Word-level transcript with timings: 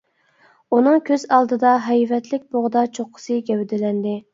ئۇنىڭ 0.77 0.97
كۆز 1.11 1.27
ئالدىدا 1.37 1.75
ھەيۋەتلىك 1.91 2.51
بوغدا 2.59 2.87
چوققىسى 2.99 3.43
گەۋدىلەندى. 3.53 4.23